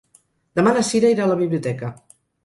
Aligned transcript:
Demà 0.59 0.71
na 0.77 0.85
Cira 0.87 1.11
irà 1.15 1.25
a 1.27 1.31
la 1.31 1.35
biblioteca. 1.41 1.91